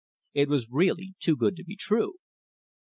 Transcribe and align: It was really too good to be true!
It 0.33 0.49
was 0.49 0.67
really 0.67 1.13
too 1.19 1.35
good 1.37 1.55
to 1.57 1.63
be 1.63 1.75
true! 1.75 2.13